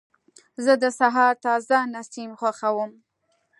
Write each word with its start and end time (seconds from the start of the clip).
زه 0.63 0.73
د 0.83 0.85
سهار 0.99 1.33
تازه 1.45 1.77
نسیم 1.93 2.31
خوښوم. 2.39 2.91